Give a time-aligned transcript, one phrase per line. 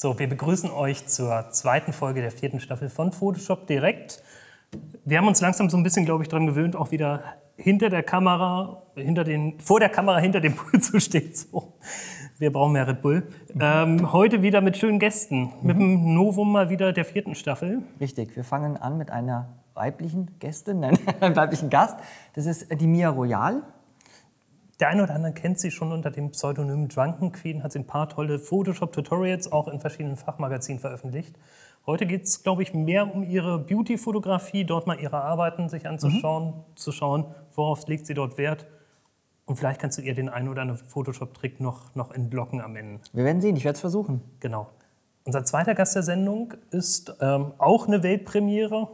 [0.00, 4.22] So, wir begrüßen euch zur zweiten Folge der vierten Staffel von Photoshop direkt.
[5.04, 7.22] Wir haben uns langsam so ein bisschen, glaube ich, daran gewöhnt, auch wieder
[7.56, 11.34] hinter der Kamera, hinter den, vor der Kamera hinter dem Pool zu stehen.
[11.34, 11.74] So.
[12.38, 13.28] Wir brauchen mehr Red Bull.
[13.52, 13.60] Mhm.
[13.60, 15.52] Ähm, heute wieder mit schönen Gästen, mhm.
[15.60, 17.82] mit dem Novum mal wieder der vierten Staffel.
[18.00, 21.98] Richtig, wir fangen an mit einer weiblichen Gästin, nein, einem weiblichen Gast.
[22.32, 23.64] Das ist die Mia Royal.
[24.80, 27.86] Der eine oder andere kennt sie schon unter dem Pseudonym Drunken Queen, hat sie ein
[27.86, 31.36] paar tolle Photoshop-Tutorials auch in verschiedenen Fachmagazinen veröffentlicht.
[31.84, 36.46] Heute geht es, glaube ich, mehr um ihre Beauty-Fotografie, dort mal ihre Arbeiten sich anzuschauen,
[36.46, 36.76] mhm.
[36.76, 38.66] zu schauen, worauf legt sie dort Wert.
[39.44, 43.00] Und vielleicht kannst du ihr den einen oder anderen Photoshop-Trick noch, noch entlocken am Ende.
[43.12, 44.22] Wir werden sehen, ich werde es versuchen.
[44.40, 44.68] Genau.
[45.24, 48.88] Unser zweiter Gast der Sendung ist ähm, auch eine Weltpremiere,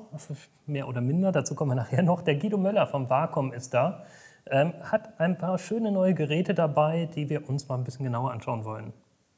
[0.67, 2.23] mehr oder minder, dazu kommen wir nachher noch.
[2.23, 4.05] Der Guido Möller vom Wacom ist da
[4.49, 8.31] ähm, hat ein paar schöne neue Geräte dabei, die wir uns mal ein bisschen genauer
[8.33, 8.93] anschauen wollen.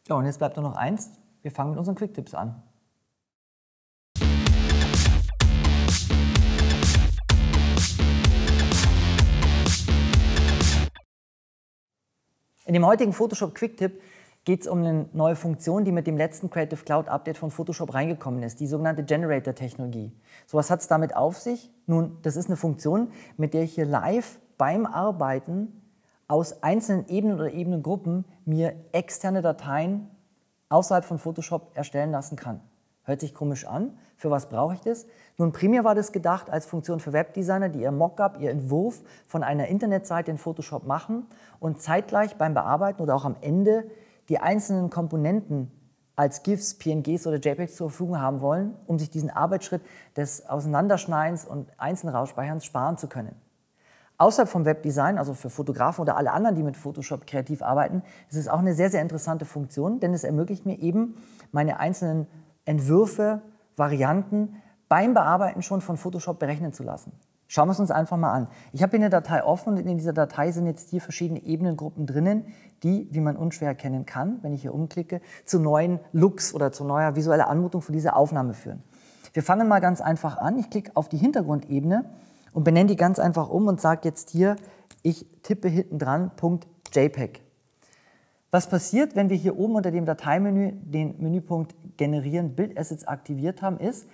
[0.08, 1.12] Ja, und jetzt bleibt nur noch eins.
[1.42, 2.62] Wir fangen mit unseren Quick-Tipps an.
[12.66, 14.02] In dem heutigen Photoshop Quick-Tipp
[14.44, 17.94] geht es um eine neue Funktion, die mit dem letzten Creative Cloud Update von Photoshop
[17.94, 20.12] reingekommen ist, die sogenannte Generator-Technologie.
[20.46, 21.70] So was hat es damit auf sich?
[21.86, 25.82] Nun, das ist eine Funktion, mit der ich hier live beim Arbeiten
[26.26, 30.10] aus einzelnen Ebenen oder Ebenengruppen mir externe Dateien
[30.68, 32.60] außerhalb von Photoshop erstellen lassen kann.
[33.04, 33.96] Hört sich komisch an.
[34.16, 35.06] Für was brauche ich das?
[35.38, 39.42] Nun, primär war das gedacht als Funktion für Webdesigner, die ihr Mockup, ihr Entwurf von
[39.42, 41.26] einer Internetseite in Photoshop machen
[41.60, 43.90] und zeitgleich beim Bearbeiten oder auch am Ende
[44.28, 45.70] die einzelnen Komponenten
[46.16, 49.82] als GIFs, PNGs oder JPEGs zur Verfügung haben wollen, um sich diesen Arbeitsschritt
[50.16, 53.36] des Auseinanderschneidens und Einzelrausspeicherns sparen zu können.
[54.18, 58.36] Außerhalb vom Webdesign, also für Fotografen oder alle anderen, die mit Photoshop kreativ arbeiten, ist
[58.36, 61.14] es auch eine sehr, sehr interessante Funktion, denn es ermöglicht mir eben,
[61.52, 62.26] meine einzelnen
[62.64, 63.42] Entwürfe,
[63.76, 64.56] Varianten
[64.88, 67.12] beim Bearbeiten schon von Photoshop berechnen zu lassen.
[67.46, 68.48] Schauen wir es uns einfach mal an.
[68.72, 72.04] Ich habe hier eine Datei offen und in dieser Datei sind jetzt hier verschiedene Ebenengruppen
[72.04, 72.46] drinnen,
[72.82, 76.84] die, wie man unschwer erkennen kann, wenn ich hier umklicke, zu neuen Looks oder zu
[76.84, 78.82] neuer visueller Anmutung für diese Aufnahme führen.
[79.32, 80.58] Wir fangen mal ganz einfach an.
[80.58, 82.04] Ich klicke auf die Hintergrundebene
[82.52, 84.56] und benenne die ganz einfach um und sage jetzt hier,
[85.02, 86.30] ich tippe hinten dran
[86.92, 87.42] .jpeg.
[88.50, 93.78] Was passiert, wenn wir hier oben unter dem Dateimenü den Menüpunkt Generieren Bildassets aktiviert haben,
[93.78, 94.06] ist,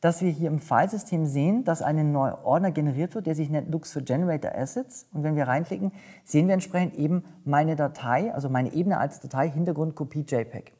[0.00, 3.70] dass wir hier im Filesystem sehen, dass ein neuer Ordner generiert wird, der sich nennt
[3.70, 5.06] Looks for Generator Assets.
[5.12, 5.92] Und wenn wir reinklicken,
[6.24, 10.72] sehen wir entsprechend eben meine Datei, also meine Ebene als Datei, Hintergrund, Kopie, JPEG.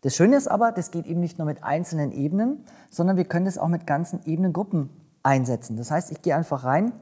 [0.00, 3.46] Das Schöne ist aber, das geht eben nicht nur mit einzelnen Ebenen, sondern wir können
[3.46, 4.90] das auch mit ganzen Ebenengruppen
[5.24, 5.76] einsetzen.
[5.76, 6.92] Das heißt, ich gehe einfach rein,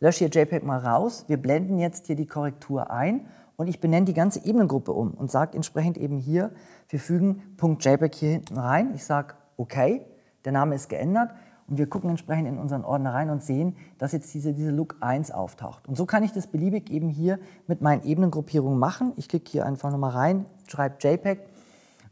[0.00, 4.06] lösche hier JPEG mal raus, wir blenden jetzt hier die Korrektur ein und ich benenne
[4.06, 6.52] die ganze Ebenengruppe um und sage entsprechend eben hier,
[6.88, 8.94] wir fügen .jpeg hier hinten rein.
[8.94, 9.76] Ich sage OK,
[10.44, 11.34] der Name ist geändert
[11.66, 14.96] und wir gucken entsprechend in unseren Ordner rein und sehen, dass jetzt diese, diese Look
[15.00, 15.88] 1 auftaucht.
[15.88, 19.12] Und so kann ich das beliebig eben hier mit meinen Ebenengruppierungen machen.
[19.16, 21.40] Ich klicke hier einfach nochmal rein, schreibe JPEG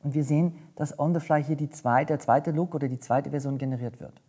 [0.03, 2.99] und wir sehen, dass on the fly hier die zweite, der zweite Look oder die
[2.99, 4.21] zweite Version generiert wird.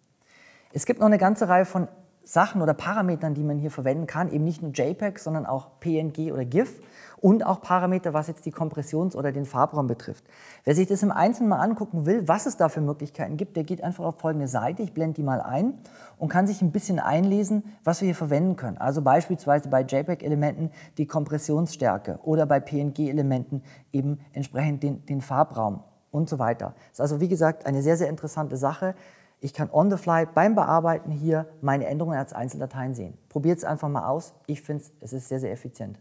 [0.74, 1.88] Es gibt noch eine ganze Reihe von
[2.24, 6.34] Sachen oder Parametern, die man hier verwenden kann, eben nicht nur JPEG, sondern auch PNG
[6.34, 6.82] oder GIF
[7.22, 10.26] und auch Parameter, was jetzt die Kompressions- oder den Farbraum betrifft.
[10.66, 13.64] Wer sich das im Einzelnen mal angucken will, was es da für Möglichkeiten gibt, der
[13.64, 15.76] geht einfach auf folgende Seite, ich blende die mal ein
[16.18, 18.78] und kann sich ein bisschen einlesen, was wir hier verwenden können.
[18.78, 23.64] Also beispielsweise bei JPEG-Elementen die Kompressionsstärke oder bei PNG-Elementen
[23.94, 25.82] eben entsprechend den, den Farbraum
[26.12, 26.74] und so weiter.
[26.90, 28.96] Das ist also wie gesagt eine sehr, sehr interessante Sache.
[29.40, 33.16] Ich kann on the fly beim Bearbeiten hier meine Änderungen als Einzeldateien sehen.
[33.30, 34.34] Probiert es einfach mal aus.
[34.48, 36.00] Ich finde es ist sehr, sehr effizient.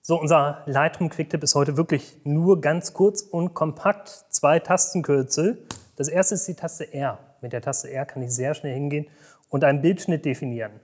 [0.00, 4.08] So, unser Lightroom Quicktip ist heute wirklich nur ganz kurz und kompakt.
[4.30, 5.66] Zwei Tastenkürzel.
[5.96, 7.18] Das erste ist die Taste R.
[7.42, 9.08] Mit der Taste R kann ich sehr schnell hingehen
[9.50, 10.80] und einen Bildschnitt definieren.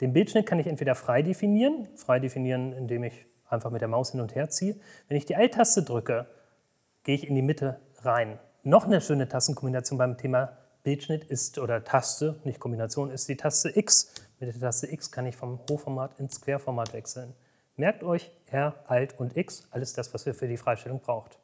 [0.00, 4.10] Den Bildschnitt kann ich entweder frei definieren, frei definieren, indem ich einfach mit der Maus
[4.10, 4.76] hin und her ziehe.
[5.08, 6.26] Wenn ich die Alt-Taste drücke,
[7.04, 8.38] gehe ich in die Mitte rein.
[8.62, 13.76] Noch eine schöne Tastenkombination beim Thema Bildschnitt ist, oder Taste, nicht Kombination, ist die Taste
[13.76, 14.12] X.
[14.40, 17.34] Mit der Taste X kann ich vom Hochformat ins Querformat wechseln.
[17.76, 21.38] Merkt euch R, Alt und X, alles das, was ihr für die Freistellung braucht.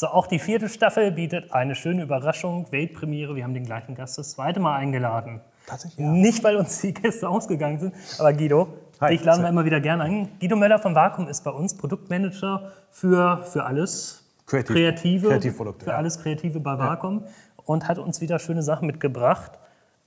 [0.00, 3.36] So, auch die vierte Staffel bietet eine schöne Überraschung, Weltpremiere.
[3.36, 5.42] Wir haben den gleichen Gast das zweite Mal eingeladen.
[5.66, 6.10] Tatsächlich, ja.
[6.10, 8.68] Nicht, weil uns die Gäste ausgegangen sind, aber Guido,
[8.98, 10.30] Hi, dich laden wir immer wieder gerne ein.
[10.40, 15.90] Guido Möller von Vakuum ist bei uns Produktmanager für, für alles Kreativ- Kreative, Kreativprodukte, für
[15.90, 15.98] ja.
[15.98, 17.26] alles Kreative bei Vakuum
[17.66, 19.58] und hat uns wieder schöne Sachen mitgebracht,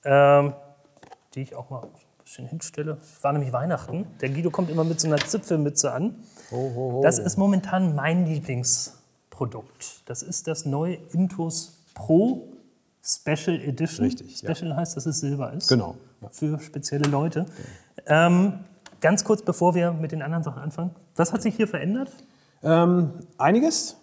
[0.06, 0.54] ähm,
[1.36, 1.90] die ich auch mal ein
[2.24, 2.98] bisschen hinstelle.
[3.00, 4.08] Es war nämlich Weihnachten.
[4.22, 6.16] Der Guido kommt immer mit so einer Zipfelmütze an.
[7.04, 8.26] Das ist momentan mein
[9.34, 10.02] Lieblingsprodukt.
[10.06, 12.50] Das ist das neue Intus Pro
[13.06, 14.06] Special Edition.
[14.06, 14.56] Richtig, ja.
[14.56, 15.68] Special heißt, dass es Silber ist.
[15.68, 16.30] Genau, ja.
[16.30, 17.46] Für spezielle Leute.
[18.06, 18.60] Ähm,
[19.02, 20.92] ganz kurz, bevor wir mit den anderen Sachen anfangen.
[21.16, 22.12] Was hat sich hier verändert?
[22.64, 23.98] Ähm, einiges.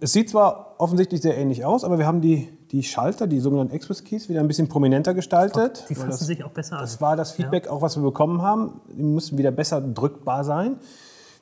[0.00, 3.74] Es sieht zwar offensichtlich sehr ähnlich aus, aber wir haben die, die Schalter, die sogenannten
[3.74, 5.84] Express Keys, wieder ein bisschen prominenter gestaltet.
[5.88, 7.00] Die fassen das, sich auch besser das an.
[7.00, 8.80] war das Feedback, auch was wir bekommen haben.
[8.88, 10.76] Die mussten wieder besser drückbar sein.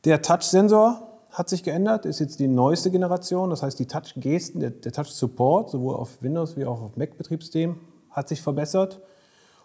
[0.05, 3.51] Der Touch-Sensor hat sich geändert, ist jetzt die neueste Generation.
[3.51, 7.77] Das heißt, die Touch-Gesten, der, der Touch-Support, sowohl auf Windows wie auch auf Mac-Betriebssystem,
[8.11, 9.01] hat sich verbessert.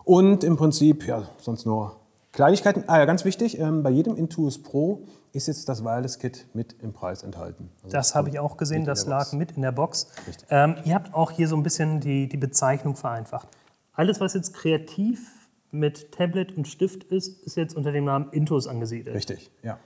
[0.04, 1.96] Und im Prinzip, ja, sonst nur
[2.32, 2.84] Kleinigkeiten.
[2.88, 6.94] Ah ja, ganz wichtig, ähm, bei jedem Intuos Pro ist jetzt das Wireless-Kit mit im
[6.94, 7.70] Preis enthalten.
[7.84, 9.34] Also Das habe ich auch gesehen, das lag Box.
[9.34, 10.08] mit in der Box.
[10.28, 10.48] Richtig.
[10.50, 13.48] Ähm, ihr habt auch hier so ein bisschen die, die Bezeichnung vereinfacht.
[13.94, 18.68] Alles, was jetzt kreativ mit Tablet und Stift ist, ist jetzt unter dem Namen Intus
[18.68, 19.16] angesiedelt.
[19.16, 19.78] Richtig, ja.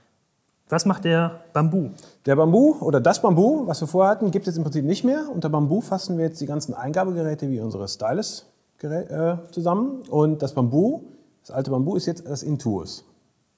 [0.74, 1.92] Was macht der Bambu?
[2.26, 5.04] Der Bambu oder das Bambu, was wir vorher hatten, gibt es jetzt im Prinzip nicht
[5.04, 5.28] mehr.
[5.32, 8.48] Unter Bambu fassen wir jetzt die ganzen Eingabegeräte wie unsere Stylus
[8.82, 10.02] äh, zusammen.
[10.10, 11.02] Und das Bambu,
[11.42, 13.06] das alte Bambu, ist jetzt das Intuos.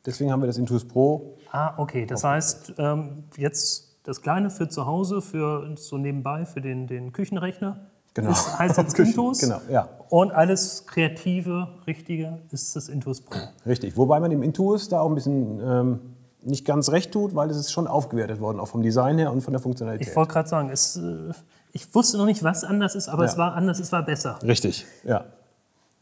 [0.05, 1.37] Deswegen haben wir das Intuos Pro.
[1.53, 2.05] Ah, okay.
[2.05, 7.13] Das heißt, ähm, jetzt das Kleine für zu Hause, für so nebenbei, für den, den
[7.13, 7.77] Küchenrechner.
[8.13, 8.27] Genau.
[8.27, 9.39] Das heißt jetzt Intus.
[9.39, 9.87] genau, ja.
[10.09, 13.39] Und alles Kreative, Richtige ist das Intus Pro.
[13.65, 13.95] Richtig.
[13.95, 16.14] Wobei man dem Intuos da auch ein bisschen ähm,
[16.45, 19.41] nicht ganz recht tut, weil es ist schon aufgewertet worden, auch vom Design her und
[19.41, 20.07] von der Funktionalität.
[20.07, 21.31] Ich wollte gerade sagen, es, äh,
[21.71, 23.29] ich wusste noch nicht, was anders ist, aber Ja.
[23.31, 24.39] es war anders, es war besser.
[24.43, 25.25] Richtig, ja.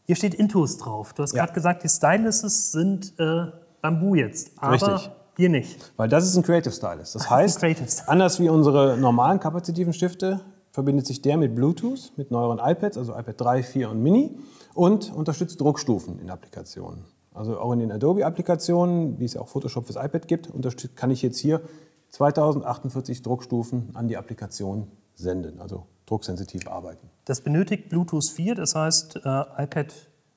[0.06, 1.14] Hier steht Intus drauf.
[1.14, 1.40] Du hast Ja.
[1.42, 3.46] gerade gesagt, die Styluses sind äh,
[3.80, 5.10] Bambu jetzt, aber Richtig.
[5.36, 5.92] hier nicht.
[5.96, 7.12] Weil das ist ein Creative Stylus.
[7.12, 8.02] Das ein heißt, Stylus.
[8.06, 10.40] anders wie unsere normalen kapazitiven Stifte,
[10.72, 14.36] verbindet sich der mit Bluetooth, mit neueren iPads, also iPad 3, 4 und Mini
[14.74, 17.04] und unterstützt Druckstufen in Applikationen.
[17.34, 20.50] Also auch in den Adobe-Applikationen, wie es ja auch Photoshop fürs iPad gibt,
[20.94, 21.60] kann ich jetzt hier
[22.10, 24.86] 2048 Druckstufen an die Applikation
[25.16, 27.10] senden, also drucksensitiv arbeiten.
[27.24, 29.92] Das benötigt Bluetooth 4, das heißt äh, iPad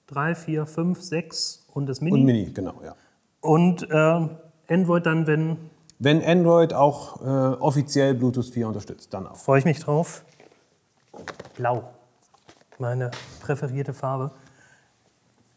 [0.07, 2.15] 3, 4, 5, 6 und das Mini.
[2.15, 2.95] Und Mini, genau, ja.
[3.41, 4.27] Und äh,
[4.67, 5.57] Android dann, wenn,
[6.00, 9.35] Wenn Android auch äh, offiziell Bluetooth 4 unterstützt, dann auch.
[9.35, 10.25] freue ich mich drauf.
[11.55, 11.83] Blau,
[12.79, 13.11] meine
[13.41, 14.31] präferierte Farbe.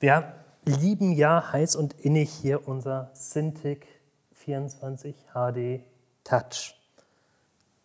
[0.00, 0.34] Wir
[0.64, 3.86] lieben ja heiß und innig hier unser Cintiq
[4.34, 5.80] 24 HD
[6.24, 6.74] Touch.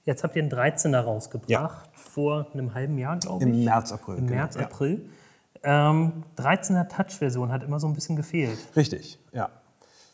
[0.03, 1.71] Jetzt habt ihr einen 13er rausgebracht, Ja.
[1.93, 3.49] vor einem halben Jahr, glaube ich.
[3.49, 4.17] Im März, April.
[4.17, 4.61] Im genau, März, ja.
[4.61, 5.09] April.
[5.63, 8.57] Ähm, 13er Touch-Version hat immer so ein bisschen gefehlt.
[8.75, 9.49] Richtig, ja.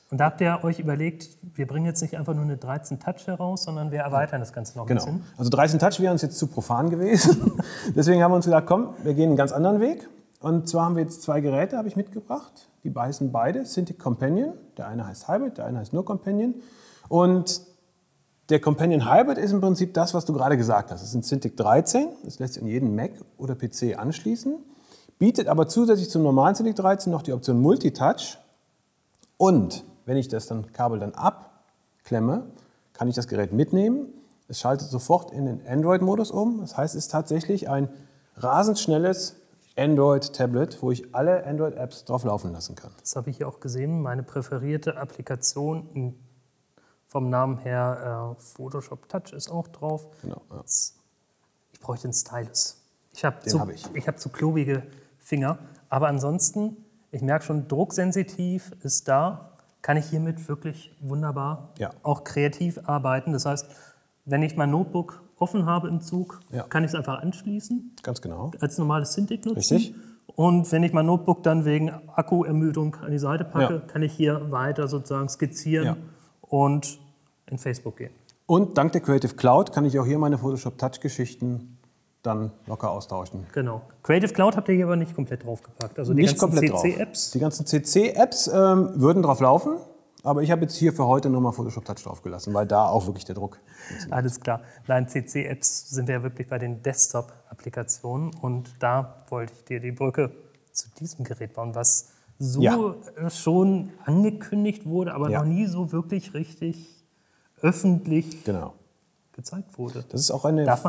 [0.10, 3.28] Und da habt ihr euch überlegt, wir bringen jetzt nicht einfach nur eine 13 Touch
[3.28, 5.04] heraus, sondern wir erweitern das Ganze noch ein Genau.
[5.06, 5.24] bisschen.
[5.38, 7.52] Also 13 Touch wäre uns jetzt zu profan gewesen.
[7.96, 10.08] Deswegen haben wir uns gedacht, komm, wir gehen einen ganz anderen Weg.
[10.42, 12.68] Und zwar haben wir jetzt zwei Geräte, habe ich mitgebracht.
[12.84, 14.54] Die heißen beide Cintiq Companion.
[14.78, 16.56] Der eine heißt Hybrid, der eine heißt nur Companion.
[17.10, 17.62] Und
[18.50, 21.04] der Companion Hybrid ist im Prinzip das, was du gerade gesagt hast.
[21.04, 22.10] Es ist ein Cintiq 13.
[22.26, 24.58] Das lässt sich an jeden Mac oder PC anschließen.
[25.20, 28.40] Bietet aber zusätzlich zum normalen Cintiq 13 noch die Option Multitouch.
[29.38, 32.46] Und wenn ich das dann Kabel dann abklemme,
[32.94, 34.08] kann ich das Gerät mitnehmen.
[34.48, 36.62] Es schaltet sofort in den Android-Modus um.
[36.62, 37.90] Das heißt, es ist tatsächlich ein
[38.36, 39.36] rasend schnelles
[39.78, 42.92] Android-Tablet, wo ich alle Android-Apps drauf laufen lassen kann.
[43.00, 44.02] Das habe ich hier auch gesehen.
[44.02, 46.16] Meine präferierte Applikation
[47.08, 50.08] vom Namen her äh, Photoshop Touch ist auch drauf.
[50.22, 50.64] Genau, ja.
[51.72, 52.82] Ich bräuchte einen Stylus.
[53.14, 53.84] Ich habe zu, hab ich.
[53.94, 54.84] ich hab zu klobige
[55.20, 55.58] Finger.
[55.90, 56.78] Aber ansonsten,
[57.12, 59.58] ich merke schon, drucksensitiv ist da.
[59.82, 61.90] Kann ich hiermit wirklich wunderbar Ja.
[62.04, 63.34] auch kreativ arbeiten.
[63.34, 63.66] Das heißt,
[64.26, 66.64] wenn ich mein Notebook offen habe im Zug, Ja.
[66.64, 68.52] kann ich es einfach anschließen, Ganz genau.
[68.60, 69.58] als normales Cintiq nutzen.
[69.76, 69.96] Richtig.
[70.36, 73.80] Und wenn ich mein Notebook dann wegen Akkuermüdung an die Seite packe, Ja.
[73.80, 75.98] kann ich hier weiter sozusagen skizzieren Ja.
[76.42, 77.00] und
[77.48, 78.12] in Facebook gehen.
[78.46, 81.78] Und dank der Creative Cloud kann ich auch hier meine Photoshop Touch-Geschichten
[82.24, 83.46] dann locker austauschen.
[83.54, 83.82] Genau.
[84.04, 85.98] Creative Cloud habt ihr hier aber nicht komplett draufgepackt.
[85.98, 86.60] Also die Nicht ganzen.
[86.60, 87.32] CC-Apps.
[87.32, 89.78] Die ganzen CC-Apps ähm, würden drauf laufen,
[90.24, 93.26] aber ich habe jetzt hier für heute nochmal Photoshop Touch draufgelassen, weil da auch wirklich
[93.26, 93.60] der Druck.
[94.10, 94.62] Alles klar.
[94.88, 100.32] Nein, CC-Apps sind ja wirklich bei den Desktop-Applikationen und da wollte ich dir die Brücke
[100.72, 102.10] zu diesem Gerät bauen, was
[102.40, 102.78] so Ja.
[103.30, 105.40] schon angekündigt wurde, aber Ja.
[105.40, 107.04] noch nie so wirklich richtig
[107.62, 108.74] öffentlich Genau.
[109.34, 110.04] gezeigt wurde.
[110.10, 110.66] Das ist auch eine.
[110.66, 110.80] Man,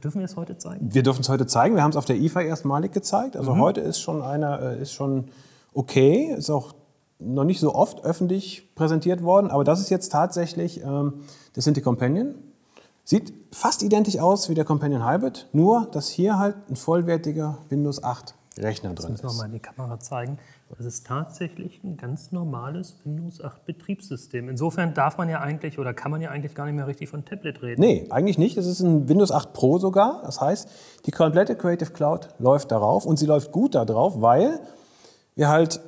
[0.00, 0.92] dürfen wir es heute zeigen?
[0.94, 1.74] Wir dürfen es heute zeigen.
[1.76, 3.36] Wir haben es auf der IFA erstmalig gezeigt.
[3.36, 5.28] Also heute ist schon einer, äh, ist schon
[5.74, 6.74] okay, ist auch
[7.24, 11.22] noch nicht so oft öffentlich präsentiert worden, aber das ist jetzt tatsächlich ähm,
[11.54, 12.34] der Cintiq Companion.
[13.04, 18.02] Sieht fast identisch aus wie der Companion Hybrid, nur dass hier halt ein vollwertiger Windows
[18.02, 19.38] 8 Rechner drin Müssen wir ist.
[19.38, 20.38] mal in die Kamera zeigen.
[20.76, 24.48] Das ist tatsächlich ein ganz normales Windows 8 Betriebssystem.
[24.48, 27.24] Insofern darf man ja eigentlich oder kann man ja eigentlich gar nicht mehr richtig von
[27.24, 27.80] Tablet reden.
[27.80, 28.56] Nee, eigentlich nicht.
[28.56, 30.22] Es ist ein Windows 8 Pro sogar.
[30.24, 30.68] Das heißt,
[31.06, 34.60] die komplette Creative Cloud läuft darauf und sie läuft gut darauf, weil
[35.34, 35.80] wir halt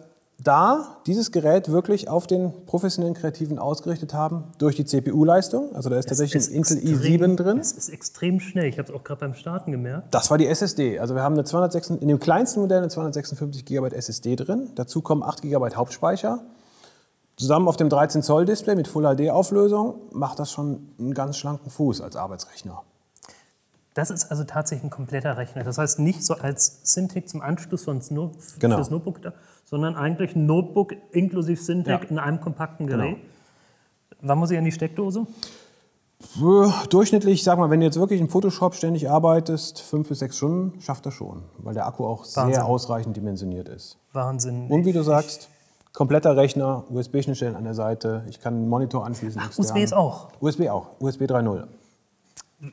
[0.45, 5.75] da dieses Gerät wirklich auf den professionellen Kreativen ausgerichtet haben durch die CPU-Leistung.
[5.75, 7.59] Also da ist tatsächlich Es ein Intel extrem- i7 drin.
[7.59, 8.67] Es ist extrem schnell.
[8.67, 10.15] Ich habe es auch gerade beim Starten gemerkt.
[10.15, 10.99] Das war die SSD.
[11.01, 14.71] Also wir haben eine 206, in dem kleinsten Modell eine 256 GB SSD drin.
[14.77, 16.41] Dazu kommen 8 GB Hauptspeicher.
[17.37, 21.37] Zusammen auf dem 13 Zoll Display mit Full HD Auflösung macht das schon einen ganz
[21.37, 22.83] schlanken Fuß als Arbeitsrechner.
[23.95, 25.63] Das ist also tatsächlich ein kompletter Rechner.
[25.65, 28.77] Das heißt nicht so als Cintiq zum Anschluss von No Genau.
[28.77, 29.33] fürs Notebook, da,
[29.65, 31.97] sondern eigentlich ein Notebook inklusive Cintiq Ja.
[31.99, 32.11] Genau.
[32.13, 33.17] in einem kompakten Gerät.
[34.21, 35.27] Wann muss ich in die Steckdose?
[36.91, 40.81] Durchschnittlich, sag mal, wenn du jetzt wirklich im Photoshop ständig arbeitest, fünf bis sechs Stunden,
[40.81, 42.55] schafft er schon, weil der Akku auch Wahnsinn.
[42.55, 43.99] sehr ausreichend dimensioniert ist.
[44.13, 44.69] Wahnsinn.
[44.69, 45.49] Und wie du sagst,
[45.93, 49.41] kompletter Rechner, USB-Schnittstellen an der Seite, ich kann einen Monitor anschließen.
[49.43, 49.65] extern.
[49.65, 50.29] USB ist auch.
[50.41, 51.65] USB auch, USB 3.0.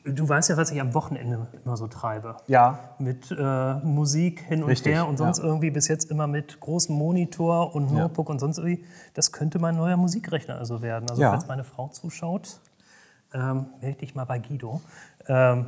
[0.05, 2.37] Du weißt ja, was ich am Wochenende immer so treibe.
[2.47, 5.43] Ja, Mit äh, Musik hin und Richtig, her und sonst ja.
[5.43, 8.03] irgendwie bis jetzt immer mit großem Monitor und Ja.
[8.03, 8.85] Notebook und sonst irgendwie.
[9.15, 11.09] Das könnte mein neuer Musikrechner also werden.
[11.09, 11.31] Also Ja.
[11.31, 12.59] falls meine Frau zuschaut,
[13.33, 14.81] ähm, melde dich mal bei Guido.
[15.27, 15.67] Ähm,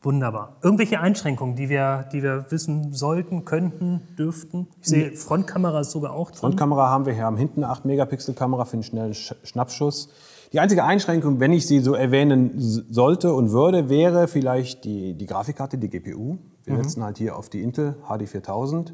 [0.00, 0.56] wunderbar.
[0.62, 4.66] Irgendwelche Einschränkungen, die wir, die wir wissen sollten, könnten, dürften?
[4.80, 6.40] Ich sehe, Frontkamera ist sogar auch drin.
[6.40, 10.10] Frontkamera haben wir hier, haben hinten eine 8-Megapixel-Kamera für einen schnellen Sch Schnappschuss.
[10.52, 15.26] Die einzige Einschränkung, wenn ich sie so erwähnen sollte und würde, wäre vielleicht die, die
[15.26, 16.36] Grafikkarte, die GPU.
[16.64, 16.82] Wir Mhm.
[16.82, 18.92] setzen halt hier auf die Intel HD 4000.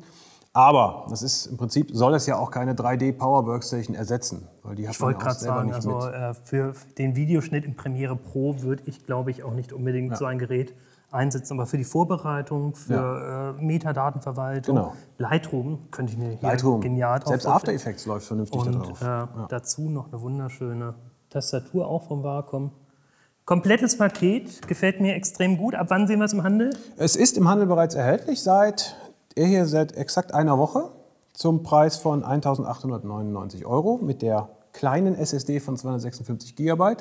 [0.54, 4.48] Aber das ist im Prinzip, soll es ja auch keine 3D Power Workstation ersetzen.
[4.62, 8.82] Weil die Ich wollte gerade sagen, also äh, für den Videoschnitt in Premiere Pro würde
[8.86, 10.74] ich, glaube ich, auch nicht unbedingt so ein Gerät
[11.10, 11.54] einsetzen.
[11.58, 14.92] Aber für die Vorbereitung, für äh, Metadatenverwaltung, Genau.
[15.18, 16.80] Lightroom könnte ich mir hier Lightroom.
[16.80, 17.76] genial drauf Selbst After vorstellen.
[17.76, 19.02] Effects läuft vernünftig Und da drauf.
[19.02, 20.94] äh, dazu noch eine wunderschöne
[21.30, 22.70] Tastatur auch vom Wacom.
[23.44, 25.75] Komplettes Paket, gefällt mir extrem gut.
[25.75, 26.70] Ab wann sehen wir es im Handel?
[26.97, 28.97] Es ist im Handel bereits erhältlich seit,
[29.35, 30.90] er hier seit exakt einer Woche
[31.32, 36.97] zum Preis von 1.899 Euro mit der kleinen SSD von 256 GB.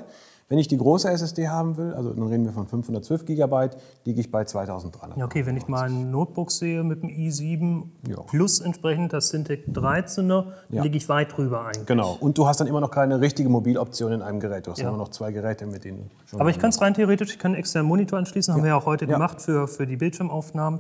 [0.50, 3.70] Wenn ich die große SSD haben will, also dann reden wir von 512 GB,
[4.06, 5.18] liege ich bei 2.300.
[5.18, 8.22] Ja, okay, wenn ich mal ein Notebook sehe mit dem i7 Ja.
[8.22, 10.84] plus entsprechend das Syntec 13er, Ja.
[10.84, 11.86] liege ich weit drüber eigentlich.
[11.86, 12.16] Genau.
[12.22, 14.68] Und du hast dann immer noch keine richtige Mobiloption in einem Gerät.
[14.68, 14.88] Du hast Ja.
[14.88, 16.39] immer noch zwei Geräte, mit denen du schon.
[16.39, 18.77] Aber ich kann es rein theoretisch, ich kann einen externen Monitor anschließen, haben wir ja
[18.77, 19.12] auch heute Ja.
[19.13, 20.80] gemacht für, für die Bildschirmaufnahmen.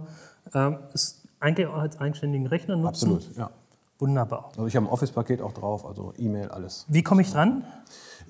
[0.53, 2.87] Ähm, ist eigentlich auch als eigenständigen Rechner nutzen.
[3.11, 3.49] Absolut, ja.
[3.99, 4.49] Wunderbar.
[4.51, 6.85] Also ich habe ein Office-Paket auch drauf, also E-Mail, alles.
[6.87, 7.63] Wie komme ich dran?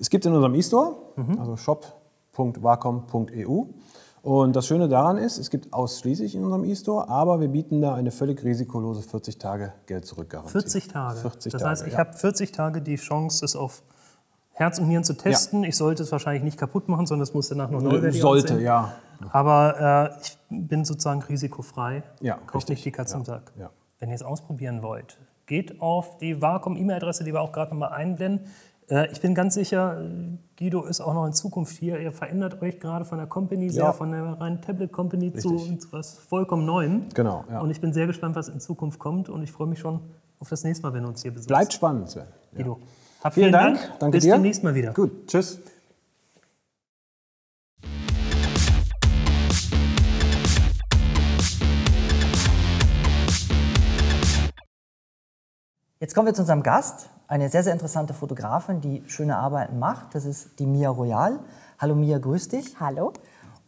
[0.00, 1.38] Es gibt in unserem E-Store, Mhm.
[1.38, 3.64] also shop.wacom.eu.
[4.22, 7.94] Und das Schöne daran ist, es gibt ausschließlich in unserem E-Store, aber wir bieten da
[7.94, 10.50] eine völlig risikolose 40 Tage Geld zurückgarantie.
[10.52, 11.20] 40 Tage.
[11.20, 11.98] 40 das Tage, heißt, ich ja.
[12.00, 13.82] habe 40 Tage die Chance, es auf
[14.52, 15.62] Herz und Nieren zu testen.
[15.64, 18.64] Ich sollte es wahrscheinlich nicht kaputt machen, sondern es muss danach noch neuwertig Sollte, aussehen.
[18.64, 18.92] ja.
[19.30, 20.36] Aber äh, ich
[20.68, 22.02] bin sozusagen risikofrei.
[22.20, 23.52] Ja, Kauft nicht die Katze Ja, im Sack.
[23.58, 23.70] ja.
[24.00, 25.16] Wenn ihr es ausprobieren wollt,
[25.48, 28.46] geht auf die Wacom-E-Mail-Adresse, die wir auch gerade nochmal einblenden.
[28.88, 30.00] Äh, ich bin ganz sicher,
[30.56, 31.98] Guido ist auch noch in Zukunft hier.
[31.98, 33.92] Ihr verändert euch gerade von der Company sehr, Ja.
[33.92, 37.06] von der reinen Tablet-Company zu, zu was vollkommen Neuem.
[37.14, 37.60] Genau, ja.
[37.60, 39.28] Und ich bin sehr gespannt, was in Zukunft kommt.
[39.28, 40.00] Und ich freue mich schon
[40.38, 41.48] auf das nächste Mal, wenn du uns hier besuchst.
[41.48, 42.24] Bleibt spannend, Sven.
[42.52, 42.58] Ja.
[42.58, 42.78] Guido.
[43.24, 43.78] Hab Vielen Dank.
[43.98, 44.34] Danke Bis dir.
[44.34, 44.92] demnächst mal wieder.
[44.92, 45.60] Gut, tschüss.
[56.00, 60.14] Jetzt kommen wir zu unserem Gast, eine sehr, sehr interessante Fotografin, die schöne Arbeiten macht.
[60.14, 61.40] Das ist die Mia Royal.
[61.76, 62.78] Hallo Mia, grüß dich.
[62.78, 63.12] Hallo.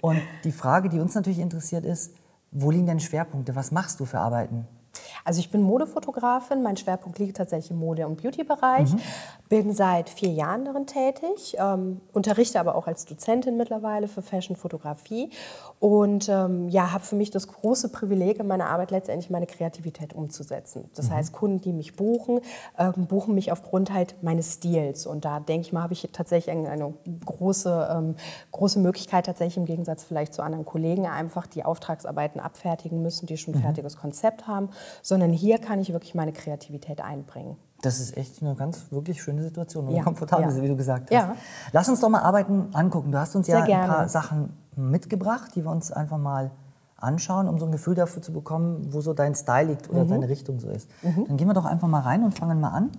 [0.00, 2.14] Und die Frage, die uns natürlich interessiert, ist,
[2.52, 3.56] wo liegen deine Schwerpunkte?
[3.56, 4.68] Was machst du für Arbeiten?
[5.24, 8.90] Also ich bin Modefotografin, mein Schwerpunkt liegt tatsächlich im Mode- und Beauty-Bereich.
[9.48, 15.30] Bin seit vier Jahren darin tätig, ähm, unterrichte aber auch als Dozentin mittlerweile für Fashion-Fotografie.
[15.80, 20.12] Und ähm, ja, habe für mich das große Privileg in meiner Arbeit letztendlich meine Kreativität
[20.12, 20.90] umzusetzen.
[20.94, 22.40] Das heißt, Kunden, die mich buchen,
[22.78, 25.06] ähm, buchen mich aufgrund halt meines Stils.
[25.06, 26.94] Und da denke ich mal, habe ich tatsächlich eine, eine
[27.24, 28.16] große, ähm,
[28.52, 33.36] große Möglichkeit tatsächlich im Gegensatz vielleicht zu anderen Kollegen einfach die Auftragsarbeiten abfertigen müssen, die
[33.36, 34.70] schon ein fertiges Konzept haben,
[35.02, 37.56] sondern hier kann ich wirklich meine Kreativität einbringen.
[37.82, 40.50] Das ist echt eine ganz wirklich schöne Situation, wo Ja, komfortabel ja.
[40.50, 41.12] ist, wie du gesagt hast.
[41.12, 41.34] Ja.
[41.72, 43.10] Lass uns doch mal Arbeiten angucken.
[43.10, 43.86] Du hast uns Sehr ja ein gerne.
[43.92, 46.50] paar Sachen mitgebracht, die wir uns einfach mal
[46.96, 49.96] anschauen, um so ein Gefühl dafür zu bekommen, wo so dein Style liegt Mhm.
[49.96, 50.90] oder deine Richtung so ist.
[51.02, 52.90] Dann gehen wir doch einfach mal rein und fangen mal an.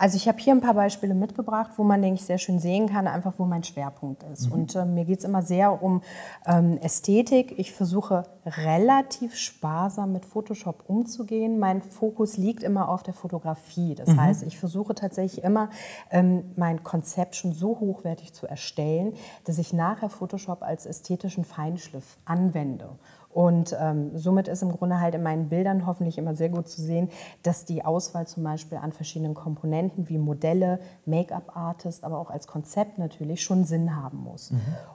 [0.00, 2.88] Also ich habe hier ein paar Beispiele mitgebracht, wo man, denke ich, sehr schön sehen
[2.88, 4.50] kann, einfach wo mein Schwerpunkt ist.
[4.50, 6.00] Und ähm, mir geht es immer sehr um
[6.46, 7.58] ähm, Ästhetik.
[7.58, 11.58] Ich versuche relativ sparsam mit Photoshop umzugehen.
[11.58, 13.94] Mein Fokus liegt immer auf der Fotografie.
[13.94, 15.68] Das heißt, ich versuche tatsächlich immer,
[16.10, 19.12] ähm, mein Konzept schon so hochwertig zu erstellen,
[19.44, 22.88] dass ich nachher Photoshop als ästhetischen Feinschliff anwende.
[23.32, 26.82] Und ähm, somit ist im Grunde halt in meinen Bildern hoffentlich immer sehr gut zu
[26.82, 27.10] sehen,
[27.44, 32.98] dass die Auswahl zum Beispiel an verschiedenen Komponenten wie Modelle, Make-up-Artist, aber auch als Konzept
[32.98, 34.52] natürlich schon Sinn haben muss.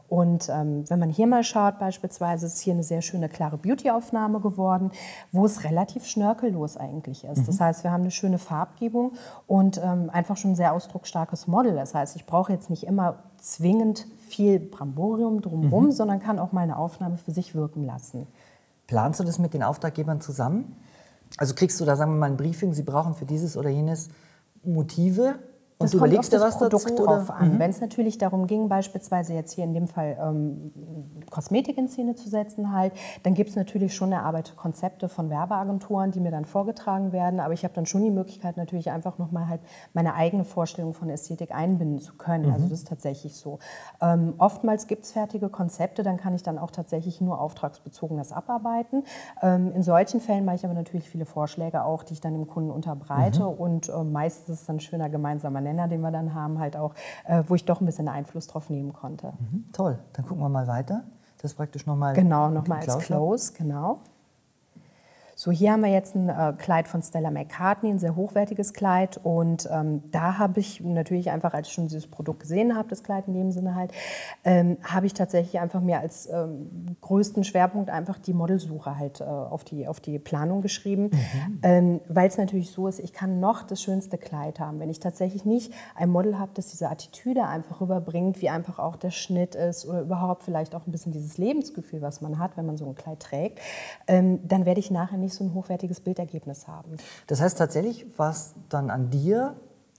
[0.10, 4.42] Und ähm, wenn man hier mal schaut, beispielsweise ist hier eine sehr schöne klare Beauty-Aufnahme
[4.42, 4.92] geworden,
[5.32, 7.48] wo es relativ schnörkellos eigentlich ist.
[7.48, 9.13] Das heißt, wir haben eine schöne Farbgebung
[9.48, 11.75] und ähm, einfach schon ein sehr ausdrucksstarkes Model.
[11.75, 16.62] Das heißt, ich brauche jetzt nicht immer zwingend viel Bramborium drumherum, sondern kann auch mal
[16.62, 18.27] eine Aufnahme für sich wirken lassen.
[18.88, 20.75] Planst du das mit den Auftraggebern zusammen?
[21.38, 24.10] Also kriegst du da, sagen wir mal, ein Briefing, sie brauchen für dieses oder jenes
[24.63, 25.39] Motive
[25.77, 27.03] und Das du überlegst dir das was Produkt dazu?
[27.03, 27.36] drauf oder?
[27.38, 27.60] an.
[27.60, 30.72] Wenn es natürlich darum ging, beispielsweise jetzt hier in dem Fall ähm,
[31.29, 36.12] Kosmetik in Szene zu setzen, halt, dann gibt es natürlich schon erarbeitete Konzepte von Werbeagenturen,
[36.12, 37.41] die mir dann vorgetragen werden.
[37.41, 39.60] Aber ich habe dann schon die Möglichkeit, natürlich einfach nochmal halt
[39.94, 42.51] meine eigene Vorstellung von Ästhetik einbinden zu können.
[42.53, 43.60] Also das ist tatsächlich so.
[44.01, 48.32] Ähm, oftmals gibt es fertige Konzepte, dann kann ich dann auch tatsächlich nur auftragsbezogen das
[48.32, 49.03] abarbeiten.
[49.41, 52.48] Ähm, in solchen Fällen mache ich aber natürlich viele Vorschläge auch, die ich dann dem
[52.48, 53.46] Kunden unterbreite.
[53.48, 56.94] Und äh, meistens ist es dann schöner gemeinsamer Nenner, den wir dann haben, halt auch,
[57.25, 59.34] äh, wo ich doch ein bisschen Einfluss drauf nehmen konnte.
[59.40, 61.04] Mhm, Toll, dann gucken wir mal weiter.
[61.42, 62.14] Das ist praktisch nochmal.
[62.14, 64.00] Genau, nochmal als Close, genau.
[65.46, 69.20] So, hier haben wir jetzt ein äh, Kleid von Stella McCartney, ein sehr hochwertiges Kleid.
[69.22, 73.03] Und ähm, da habe ich natürlich einfach, als ich schon dieses Produkt gesehen habe, das
[73.03, 73.92] Kleid in dem Sinne halt,
[74.44, 79.25] ähm, habe ich tatsächlich einfach mir als ähm, größten Schwerpunkt einfach die Modelsuche halt äh,
[79.25, 81.12] auf, die, auf die Planung geschrieben.
[81.62, 84.79] Ähm, Weil es natürlich so ist, ich kann noch das schönste Kleid haben.
[84.79, 88.96] Wenn ich tatsächlich nicht ein Model habe, das diese Attitüde einfach rüberbringt, wie einfach auch
[88.96, 92.66] der Schnitt ist oder überhaupt vielleicht auch ein bisschen dieses Lebensgefühl, was man hat, wenn
[92.66, 93.60] man so ein Kleid trägt,
[94.08, 96.98] ähm, dann werde ich nachher nicht so ein hochwertiges Bildergebnis haben.
[97.28, 99.56] Das heißt tatsächlich, war es dann an dir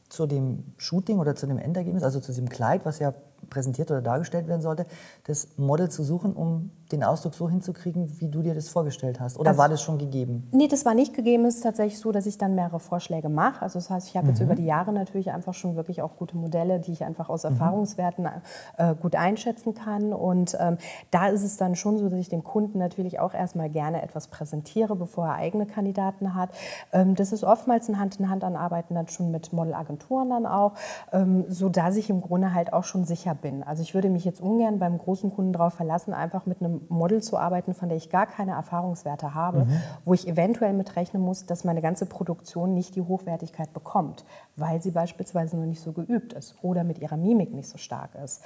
[0.08, 3.12] zu dem Shooting oder zu dem Endergebnis, also zu diesem Kleid, was ja
[3.50, 4.86] präsentiert oder dargestellt werden sollte,
[5.26, 9.38] das Model zu suchen, um den Ausdruck so hinzukriegen, wie du dir das vorgestellt hast?
[9.38, 10.48] Oder Also- war das schon gegeben?
[10.52, 11.44] Nee, das war nicht gegeben.
[11.44, 13.62] Es ist tatsächlich so, dass ich dann mehrere Vorschläge mache.
[13.62, 16.36] Also das heißt, ich habe jetzt über die Jahre natürlich einfach schon wirklich auch gute
[16.36, 18.28] Modelle, die ich einfach aus Erfahrungswerten
[18.76, 20.12] äh, gut einschätzen kann.
[20.12, 20.78] Und ähm,
[21.10, 24.28] da ist es dann schon so, dass ich dem Kunden natürlich auch erstmal gerne etwas
[24.28, 26.50] präsentiere, bevor er eigene Kandidaten hat.
[26.92, 30.72] Ähm, das ist oftmals ein Hand-in-Hand-Arbeiten dann schon mit Modelagenturen dann auch,
[31.12, 33.62] ähm, so dass ich im Grunde halt auch schon sicher bin.
[33.62, 37.22] Also ich würde mich jetzt ungern beim großen Kunden darauf verlassen, einfach mit einem Model
[37.22, 39.66] zu arbeiten, von der ich gar keine Erfahrungswerte habe,
[40.04, 44.24] wo ich eventuell mit rechnen muss, dass meine ganze Produktion nicht die Hochwertigkeit bekommt,
[44.56, 48.10] weil sie beispielsweise noch nicht so geübt ist oder mit ihrer Mimik nicht so stark
[48.22, 48.42] ist.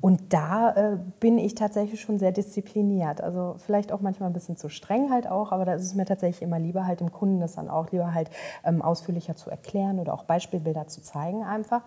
[0.00, 3.20] Und da äh, bin ich tatsächlich schon sehr diszipliniert.
[3.20, 6.04] Also vielleicht auch manchmal ein bisschen zu streng halt auch, aber da ist es mir
[6.04, 8.30] tatsächlich immer lieber halt dem Kunden das dann auch lieber halt
[8.64, 11.82] ähm, ausführlicher zu erklären oder auch Beispielbilder zu zeigen einfach.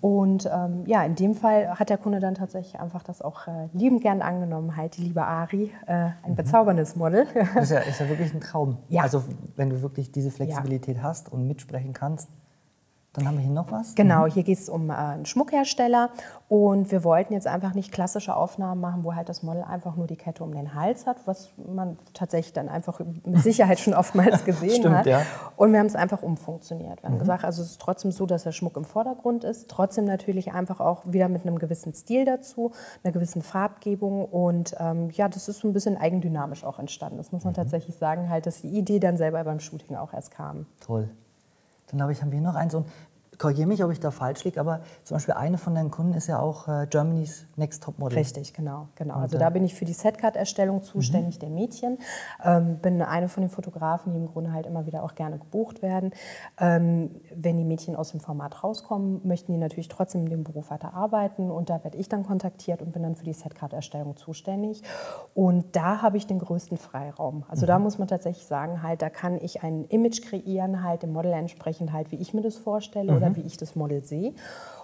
[0.00, 3.68] Und ähm, ja, in dem Fall hat der Kunde dann tatsächlich einfach das auch äh,
[3.72, 7.26] liebend gern angenommen, halt die liebe Ari, äh, ein bezauberndes Model.
[7.54, 8.78] Das ist ja, ist ja wirklich ein Traum.
[8.88, 9.02] Ja.
[9.02, 9.24] Also
[9.56, 12.30] wenn du wirklich diese Flexibilität hast und mitsprechen kannst.
[13.12, 13.96] Dann haben wir hier noch was.
[13.96, 16.10] Genau, hier geht es um äh, einen Schmuckhersteller
[16.48, 20.06] und wir wollten jetzt einfach nicht klassische Aufnahmen machen, wo halt das Model einfach nur
[20.06, 24.44] die Kette um den Hals hat, was man tatsächlich dann einfach mit Sicherheit schon oftmals
[24.44, 25.06] gesehen Stimmt, hat.
[25.06, 25.22] ja.
[25.56, 27.02] Und wir haben es einfach umfunktioniert.
[27.02, 30.04] Wir haben gesagt, also es ist trotzdem so, dass der Schmuck im Vordergrund ist, trotzdem
[30.04, 32.70] natürlich einfach auch wieder mit einem gewissen Stil dazu,
[33.02, 37.16] einer gewissen Farbgebung und ähm, ja, das ist so ein bisschen eigendynamisch auch entstanden.
[37.16, 40.30] Das muss man tatsächlich sagen, halt, dass die Idee dann selber beim Shooting auch erst
[40.30, 40.66] kam.
[40.80, 41.10] Toll.
[41.90, 42.74] Dann glaube ich, haben wir noch eins.
[42.74, 42.86] Und
[43.40, 46.26] korrigiere mich, ob ich da falsch liege, aber zum Beispiel eine von deinen Kunden ist
[46.26, 48.18] ja auch äh, Germany's Next Top Model.
[48.18, 48.88] Richtig, genau.
[48.96, 49.14] genau.
[49.14, 51.98] Also da bin ich für die Setcard-Erstellung zuständig der Mädchen.
[52.44, 55.80] Ähm, bin eine von den Fotografen, die im Grunde halt immer wieder auch gerne gebucht
[55.80, 56.12] werden.
[56.60, 60.70] Ähm, wenn die Mädchen aus dem Format rauskommen, möchten die natürlich trotzdem in dem Beruf
[60.70, 64.82] weiter arbeiten und da werde ich dann kontaktiert und bin dann für die Setcard-Erstellung zuständig.
[65.32, 67.44] Und da habe ich den größten Freiraum.
[67.48, 71.14] Also da muss man tatsächlich sagen, halt, da kann ich ein Image kreieren, halt dem
[71.14, 74.32] Model entsprechend halt, wie ich mir das vorstelle oder wie ich das Model sehe.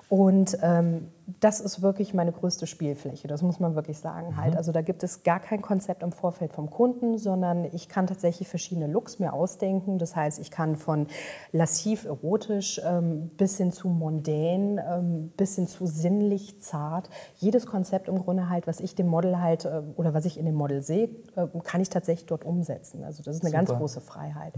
[0.08, 1.08] Und ähm,
[1.40, 4.56] das ist wirklich meine größte Spielfläche, das muss man wirklich sagen halt.
[4.56, 8.46] Also da gibt es gar kein Konzept im Vorfeld vom Kunden, sondern ich kann tatsächlich
[8.46, 9.98] verschiedene Looks mir ausdenken.
[9.98, 11.08] Das heißt, ich kann von
[11.50, 17.10] lassiv erotisch ähm, bis hin zu mondän, ähm, bis hin zu sinnlich zart.
[17.38, 20.46] Jedes Konzept im Grunde halt, was ich dem Model halt äh, oder was ich in
[20.46, 23.02] dem Model sehe, äh, kann ich tatsächlich dort umsetzen.
[23.02, 24.52] Also das ist eine ganz große Freiheit.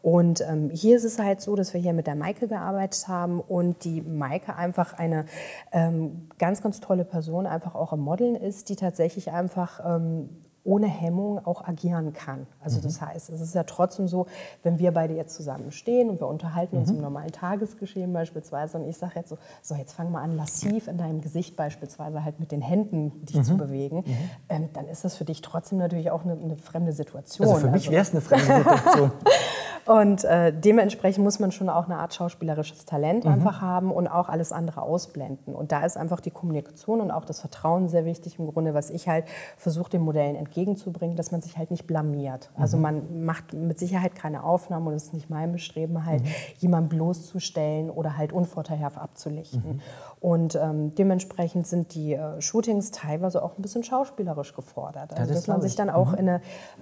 [0.00, 3.38] Und ähm, hier ist es halt so, dass wir hier mit der Maike gearbeitet haben
[3.40, 5.26] und die Maike einfach eine
[5.72, 6.05] ähm,
[6.38, 10.28] ganz, ganz tolle Person einfach auch im Modeln ist, die tatsächlich einfach ähm,
[10.66, 12.46] ohne Hemmung auch agieren kann.
[12.60, 14.26] Also das heißt, es ist ja trotzdem so,
[14.62, 18.88] wenn wir beide jetzt zusammen stehen und wir unterhalten uns im normalen Tagesgeschehen beispielsweise und
[18.88, 22.40] ich sage jetzt so, so jetzt fang mal an, lassiv in deinem Gesicht beispielsweise halt
[22.40, 24.04] mit den Händen dich zu bewegen,
[24.48, 27.46] ähm, dann ist das für dich trotzdem natürlich auch eine, eine fremde Situation.
[27.48, 29.12] Also für mich Also- wäre es eine fremde Situation.
[29.86, 34.28] und äh, dementsprechend muss man schon auch eine Art schauspielerisches Talent einfach haben und auch
[34.28, 35.54] alles andere ausblenden.
[35.54, 38.90] Und da ist einfach die Kommunikation und auch das Vertrauen sehr wichtig im Grunde, was
[38.90, 39.26] ich halt
[39.56, 42.50] versuche, den Modellen entgegenzubringen, dass man sich halt nicht blamiert.
[42.56, 46.22] Also man macht mit Sicherheit keine Aufnahmen und es ist nicht mein Bestreben, halt
[46.58, 49.82] jemanden bloßzustellen oder halt unvorteilhaft abzulichten.
[50.18, 55.12] Und ähm, dementsprechend sind die äh, Shootings teilweise auch ein bisschen schauspielerisch gefordert.
[55.12, 55.76] Also, das dass man sich ich.
[55.76, 56.40] dann auch in eine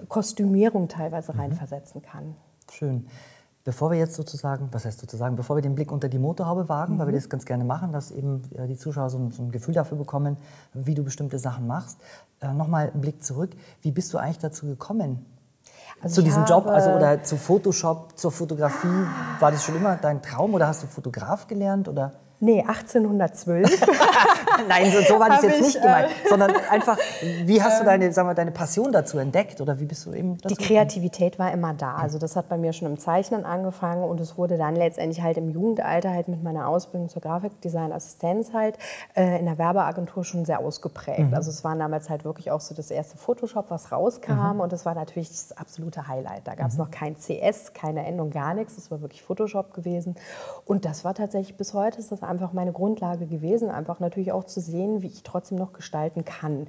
[0.09, 2.37] Kostümierung teilweise reinversetzen kann.
[2.71, 3.07] Schön.
[3.65, 6.99] Bevor wir jetzt sozusagen, was heißt sozusagen, bevor wir den Blick unter die Motorhaube wagen,
[6.99, 9.51] weil wir das ganz gerne machen, dass eben äh, die Zuschauer so ein, so ein
[9.51, 10.37] Gefühl dafür bekommen,
[10.75, 11.99] wie du bestimmte Sachen machst,
[12.41, 13.53] äh, nochmal einen Blick zurück.
[13.81, 15.25] Wie bist du eigentlich dazu gekommen?
[16.03, 19.07] Also zu diesem Job, also oder zu Photoshop, zur Fotografie,
[19.41, 22.13] war das schon immer dein Traum oder hast du Fotograf gelernt oder?
[22.45, 23.87] Nee, 1812.
[24.69, 26.99] Nein, so, so war das jetzt ich, nicht äh, gemeint, sondern einfach,
[27.45, 30.37] wie hast du deine, sagen wir, deine Passion dazu entdeckt oder wie bist du eben
[30.37, 31.95] dazu Die Kreativität war immer da.
[31.95, 35.39] Also das hat bei mir schon im Zeichnen angefangen und es wurde dann letztendlich halt
[35.39, 38.77] im Jugendalter halt mit meiner Ausbildung zur Grafikdesign-Assistenz halt
[39.17, 41.33] äh, in der Werbeagentur schon sehr ausgeprägt.
[41.33, 44.85] Also es war damals halt wirklich auch so das erste Photoshop, was rauskam und das
[44.85, 46.47] war natürlich das absolute Highlight.
[46.47, 48.77] Da gab es noch kein CS, keine Endung, gar nichts.
[48.77, 50.17] Das war wirklich Photoshop gewesen
[50.67, 54.45] und das war tatsächlich bis heute ist das einfach meine Grundlage gewesen, einfach natürlich auch
[54.45, 56.67] zu sehen, wie ich trotzdem noch gestalten kann.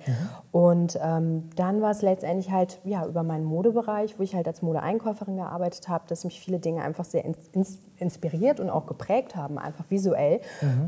[0.51, 4.61] Und ähm, dann war es letztendlich halt ja, über meinen Modebereich, wo ich halt als
[4.61, 9.35] Modeeinkäuferin gearbeitet habe, dass mich viele Dinge einfach sehr ins, ins, inspiriert und auch geprägt
[9.35, 10.39] haben, einfach visuell,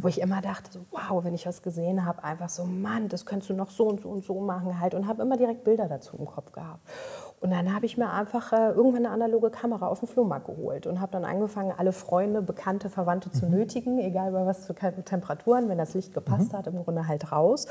[0.02, 3.26] wo ich immer dachte, so, wow, wenn ich was gesehen habe, einfach so, Mann, das
[3.26, 5.88] könntest du noch so und so und so machen halt und habe immer direkt Bilder
[5.88, 6.82] dazu im Kopf gehabt.
[7.40, 10.88] Und dann habe ich mir einfach äh, irgendwann eine analoge Kamera auf dem Flohmarkt geholt
[10.88, 15.70] und habe dann angefangen, alle Freunde, Bekannte, Verwandte zu nötigen, egal bei was für Temperaturen,
[15.70, 17.68] wenn das Licht gepasst hat, im Grunde halt raus.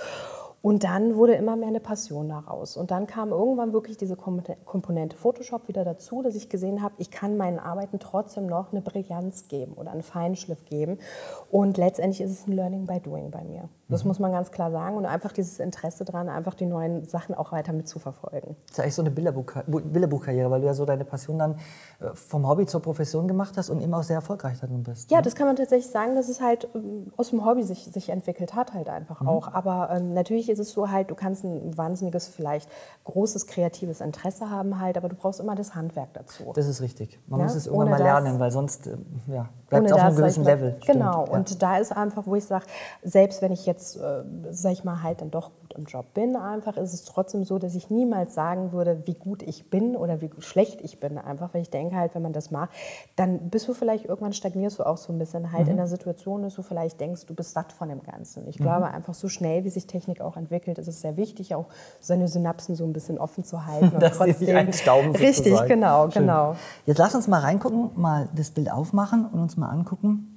[0.62, 2.76] Und dann wurde immer mehr eine Passion daraus.
[2.76, 6.94] Und dann kam irgendwann wirklich diese Kom- Komponente Photoshop wieder dazu, dass ich gesehen habe,
[6.98, 10.98] ich kann meinen Arbeiten trotzdem noch eine Brillanz geben oder einen Feinschliff geben.
[11.50, 13.68] Und letztendlich ist es ein Learning by Doing bei mir.
[13.88, 14.96] Das muss man ganz klar sagen.
[14.96, 18.56] Und einfach dieses Interesse daran, einfach die neuen Sachen auch weiter mitzuverfolgen.
[18.66, 21.52] Das ist ja eigentlich so eine Bilderbuch- Bilderbuchkarriere, weil du ja so deine Passion dann
[22.00, 25.10] äh, vom Hobby zur Profession gemacht hast und eben auch sehr erfolgreich darin bist.
[25.10, 25.22] Ja, ne?
[25.22, 28.54] das kann man tatsächlich sagen, dass es halt ähm, aus dem Hobby sich, sich entwickelt
[28.54, 29.28] hat halt einfach Mhm.
[29.28, 29.54] auch.
[29.54, 32.68] Aber ähm, natürlich ist es so halt, du kannst ein wahnsinniges, vielleicht
[33.04, 36.52] großes kreatives Interesse haben halt, aber du brauchst immer das Handwerk dazu.
[36.54, 37.20] Das ist richtig.
[37.28, 38.96] Man Ja, muss es irgendwann ohne mal lernen, weil sonst äh,
[39.28, 40.76] ja, bleibt auf einem gewissen Level.
[40.82, 41.32] Stimmt, Genau, ja.
[41.32, 42.66] und da ist einfach, wo ich sage,
[43.02, 46.36] selbst wenn ich jetzt, äh, sag ich mal, halt dann doch gut im Job bin,
[46.36, 50.20] einfach ist es trotzdem so, dass ich niemals sagen würde, wie gut ich bin oder
[50.20, 52.70] wie schlecht ich bin, einfach, weil ich denke halt, wenn man das macht,
[53.16, 55.72] dann bist du vielleicht irgendwann stagnierst du auch so ein bisschen halt Mhm.
[55.72, 58.46] in der Situation, dass du vielleicht denkst, du bist satt von dem Ganzen.
[58.48, 61.66] Ich glaube einfach, so schnell wie sich Technik auch entwickelt, ist es sehr wichtig, auch
[62.00, 63.94] seine Synapsen so ein bisschen offen zu halten.
[63.94, 65.68] und Dass sie nicht einstauben Richtig, sozusagen.
[65.68, 66.22] genau, Schön.
[66.22, 66.56] genau.
[66.84, 70.35] Jetzt lass uns mal reingucken, mal das Bild aufmachen und uns mal angucken,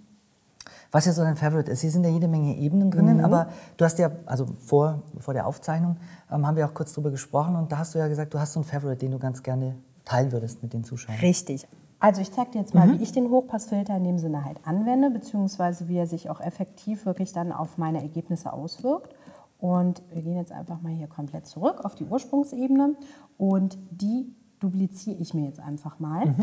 [0.92, 1.82] was ja so dein Favorite ist.
[1.82, 3.26] Hier sind ja jede Menge Ebenen drinnen, Mhm.
[3.26, 3.48] aber
[3.78, 5.98] du hast ja, also vor, vor der Aufzeichnung
[6.32, 8.54] ähm, haben wir auch kurz drüber gesprochen und da hast du ja gesagt, du hast
[8.54, 9.76] so einen Favorite, den du ganz gerne
[10.06, 11.20] teilen würdest mit den Zuschauern.
[11.20, 11.68] Richtig.
[12.00, 15.10] Also ich zeige dir jetzt mal, wie ich den Hochpassfilter in dem Sinne halt anwende,
[15.12, 19.14] beziehungsweise wie er sich auch effektiv wirklich dann auf meine Ergebnisse auswirkt.
[19.60, 22.96] Und wir gehen jetzt einfach mal hier komplett zurück auf die Ursprungsebene
[23.38, 26.34] und die dupliziere ich mir jetzt einfach mal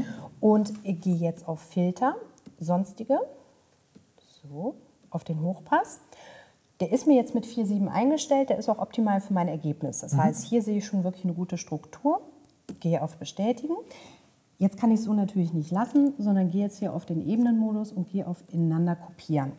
[0.41, 2.15] und ich gehe jetzt auf Filter,
[2.59, 3.19] sonstige,
[4.47, 4.77] so,
[5.11, 6.01] auf den Hochpass.
[6.81, 10.01] Der ist mir jetzt mit 4,7 eingestellt, der ist auch optimal für mein Ergebnis.
[10.01, 12.21] Das heißt, hier sehe ich schon wirklich eine gute Struktur.
[12.81, 13.75] Gehe auf Bestätigen.
[14.59, 17.93] Jetzt kann ich es so natürlich nicht lassen, sondern gehe jetzt hier auf den Ebenenmodus
[17.93, 19.53] und gehe auf Ineinander kopieren.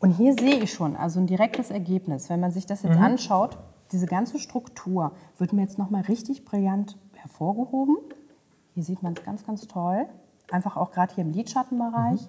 [0.00, 2.28] Und hier sehe ich schon, also ein direktes Ergebnis.
[2.28, 3.58] Wenn man sich das jetzt anschaut,
[3.92, 7.96] diese ganze Struktur wird mir jetzt nochmal richtig brillant hervorgehoben.
[8.74, 10.06] Hier sieht man es ganz, ganz toll.
[10.50, 12.20] Einfach auch gerade hier im Lidschattenbereich.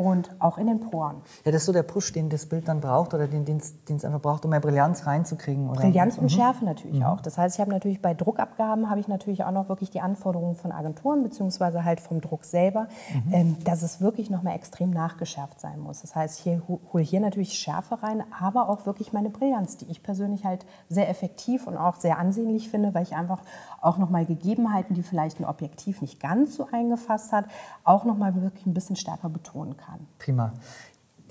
[0.00, 1.16] Und auch in den Poren.
[1.44, 4.02] Ja, das ist so der Push, den das Bild dann braucht oder den den es
[4.02, 5.68] einfach braucht, um mehr Brillanz reinzukriegen.
[5.68, 5.82] Oder?
[5.82, 7.20] Brillanz und Schärfe natürlich auch.
[7.20, 10.54] Das heißt, ich habe natürlich bei Druckabgaben habe ich natürlich auch noch wirklich die Anforderungen
[10.54, 12.88] von Agenturen beziehungsweise halt vom Druck selber,
[13.30, 16.00] ähm, dass es wirklich noch mal extrem nachgeschärft sein muss.
[16.00, 20.02] Das heißt, ich hole hier natürlich Schärfe rein, aber auch wirklich meine Brillanz, die ich
[20.02, 23.42] persönlich halt sehr effektiv und auch sehr ansehnlich finde, weil ich einfach
[23.82, 27.44] auch noch mal Gegebenheiten, die vielleicht ein Objektiv nicht ganz so eingefasst hat,
[27.84, 29.89] auch noch mal wirklich ein bisschen stärker betonen kann.
[30.18, 30.52] Prima.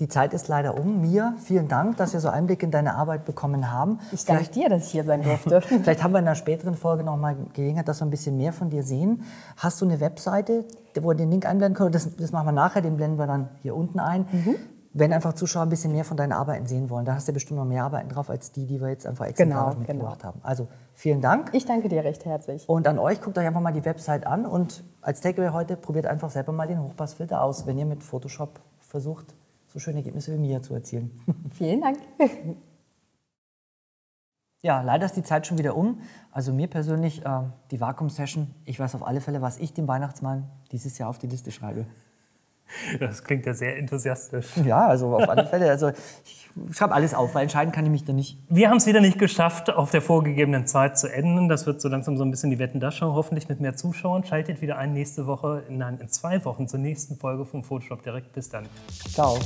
[0.00, 1.02] Die Zeit ist leider um.
[1.02, 3.98] Mia, vielen Dank, dass wir so Einblick in deine Arbeit bekommen haben.
[4.12, 5.60] Ich danke dir, dass ich hier sein durfte.
[5.60, 8.54] Vielleicht haben wir in einer späteren Folge noch mal Gelegenheit, dass wir ein bisschen mehr
[8.54, 9.24] von dir sehen.
[9.58, 10.64] Hast du eine Webseite,
[10.98, 11.92] wo wir den Link einblenden können?
[11.92, 14.24] Das, das machen wir nachher, den blenden wir dann hier unten ein.
[14.92, 17.60] Wenn einfach Zuschauer ein bisschen mehr von deinen Arbeiten sehen wollen, da hast du bestimmt
[17.60, 20.40] noch mehr Arbeiten drauf als die, die wir jetzt einfach exemplarisch Genau, mitgebracht haben.
[20.42, 21.50] Also vielen Dank.
[21.52, 22.68] Ich danke dir recht herzlich.
[22.68, 26.06] Und an euch, guckt euch einfach mal die Website an und als Takeaway heute probiert
[26.06, 29.34] einfach selber mal den Hochpassfilter aus, wenn ihr mit Photoshop versucht,
[29.68, 31.20] so schöne Ergebnisse wie mir zu erzielen.
[31.52, 31.98] Vielen Dank.
[34.62, 36.00] Ja, leider ist die Zeit schon wieder um.
[36.32, 40.50] Also mir persönlich, äh, die Vakuum-Session, ich weiß auf alle Fälle, was ich dem Weihnachtsmann
[40.72, 41.86] dieses Jahr auf die Liste schreibe.
[42.98, 44.46] Das klingt ja sehr enthusiastisch.
[44.64, 45.70] Ja, also auf alle Fälle.
[45.70, 45.90] Also
[46.24, 48.38] ich schreibe alles auf, weil entscheiden kann ich mich da nicht.
[48.48, 51.48] Wir haben es wieder nicht geschafft, auf der vorgegebenen Zeit zu enden.
[51.48, 54.24] Das wird so langsam so ein bisschen die Wetten das Show, hoffentlich mit mehr Zuschauern.
[54.24, 58.32] Schaltet wieder ein nächste Woche, nein, in zwei Wochen zur nächsten Folge vom Photoshop direkt.
[58.32, 58.66] Bis dann.
[59.12, 59.38] Ciao.